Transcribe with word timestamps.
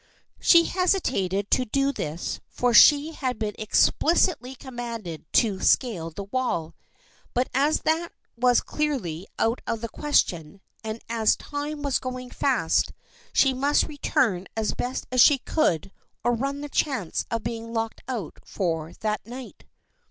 She 0.39 0.65
hesitated 0.65 1.51
to 1.51 1.63
do 1.63 1.91
this 1.93 2.39
for 2.47 2.73
she 2.73 3.11
had 3.11 3.37
been 3.37 3.53
explicitly 3.59 4.55
commanded 4.55 5.31
to" 5.33 5.59
scale 5.59 6.09
the 6.09 6.23
wall/' 6.25 6.73
but 7.35 7.49
as 7.53 7.81
that 7.81 8.09
was 8.35 8.61
clearly 8.61 9.27
out 9.37 9.61
of 9.67 9.81
the 9.81 9.87
question 9.89 10.59
and 10.83 11.01
as 11.07 11.35
time 11.35 11.83
was 11.83 11.99
going 11.99 12.31
fast, 12.31 12.93
she 13.31 13.53
must 13.53 13.83
re 13.83 13.99
turn 13.99 14.47
as 14.57 14.73
best 14.73 15.05
she 15.17 15.37
could 15.37 15.91
or 16.23 16.33
run 16.33 16.61
the 16.61 16.67
chance 16.69 17.25
of 17.29 17.43
being 17.43 17.71
locked 17.71 18.01
out 18.07 18.39
for 18.43 18.93
the 19.01 19.19
night. 19.23 19.65